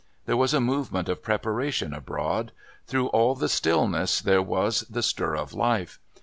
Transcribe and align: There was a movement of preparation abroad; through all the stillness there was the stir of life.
There 0.25 0.35
was 0.35 0.51
a 0.55 0.59
movement 0.59 1.09
of 1.09 1.21
preparation 1.21 1.93
abroad; 1.93 2.53
through 2.87 3.09
all 3.09 3.35
the 3.35 3.47
stillness 3.47 4.19
there 4.19 4.41
was 4.41 4.79
the 4.89 5.03
stir 5.03 5.35
of 5.35 5.53
life. 5.53 5.99